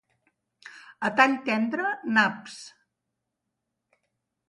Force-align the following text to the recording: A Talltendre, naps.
A 1.09 1.11
Talltendre, 1.19 1.93
naps. 2.17 2.59